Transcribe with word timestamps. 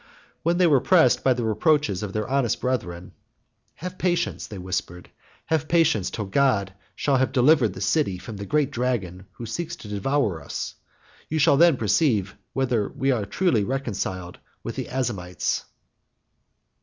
When 0.41 0.57
they 0.57 0.65
were 0.65 0.81
pressed 0.81 1.23
by 1.23 1.33
the 1.35 1.43
reproaches 1.43 2.01
of 2.01 2.11
their 2.11 2.27
honest 2.27 2.59
brethren, 2.59 3.11
"Have 3.75 3.99
patience," 3.99 4.47
they 4.47 4.57
whispered, 4.57 5.11
"have 5.45 5.67
patience 5.67 6.09
till 6.09 6.25
God 6.25 6.73
shall 6.95 7.17
have 7.17 7.31
delivered 7.31 7.73
the 7.73 7.81
city 7.81 8.17
from 8.17 8.37
the 8.37 8.47
great 8.47 8.71
dragon 8.71 9.27
who 9.33 9.45
seeks 9.45 9.75
to 9.75 9.87
devour 9.87 10.41
us. 10.41 10.73
You 11.29 11.37
shall 11.37 11.57
then 11.57 11.77
perceive 11.77 12.35
whether 12.53 12.89
we 12.89 13.11
are 13.11 13.25
truly 13.27 13.63
reconciled 13.63 14.39
with 14.63 14.75
the 14.75 14.87
Azymites." 14.89 15.65